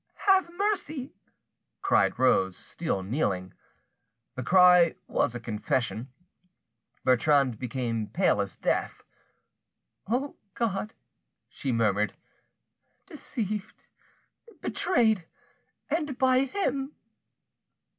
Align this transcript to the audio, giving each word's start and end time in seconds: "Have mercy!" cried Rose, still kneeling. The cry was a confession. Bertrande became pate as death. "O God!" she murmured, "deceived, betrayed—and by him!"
"Have 0.25 0.51
mercy!" 0.57 1.13
cried 1.83 2.17
Rose, 2.17 2.57
still 2.57 3.03
kneeling. 3.03 3.53
The 4.33 4.41
cry 4.41 4.95
was 5.07 5.35
a 5.35 5.39
confession. 5.39 6.11
Bertrande 7.05 7.59
became 7.59 8.07
pate 8.07 8.39
as 8.39 8.55
death. 8.55 9.03
"O 10.07 10.37
God!" 10.55 10.95
she 11.49 11.71
murmured, 11.71 12.15
"deceived, 13.05 13.85
betrayed—and 14.59 16.17
by 16.17 16.45
him!" 16.45 16.95